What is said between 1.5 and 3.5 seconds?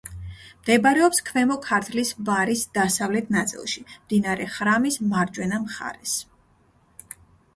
ქართლის ბარის დასავლეთ